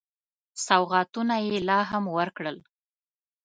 سوغاتونه 0.65 1.35
یې 1.47 1.57
لا 1.67 1.79
هم 1.91 2.03
ورکړل. 2.17 2.57